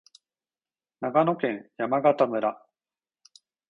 [1.01, 2.65] 長野県山形村